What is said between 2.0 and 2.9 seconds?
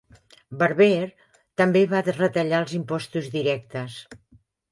retallar els